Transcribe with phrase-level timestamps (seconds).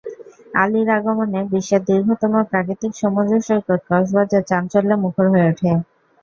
[0.53, 5.71] আলীর আগমনে বিশ্বের দীর্ঘতম প্রাকৃতিক সমুদ্রসৈকত কক্সবাজার চাঞ্চল্যে মুখর হয়ে ওঠে।